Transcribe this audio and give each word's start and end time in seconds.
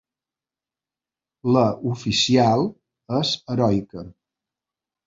La 1.57 1.67
oficial 1.91 2.67
es 3.21 3.39
heroica. 3.57 4.11